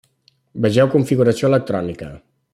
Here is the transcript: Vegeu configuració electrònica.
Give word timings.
Vegeu 0.65 0.89
configuració 0.95 1.51
electrònica. 1.53 2.11